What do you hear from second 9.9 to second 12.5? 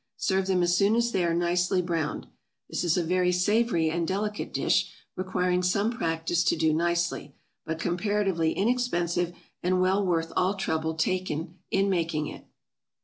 worth all trouble taken in making it.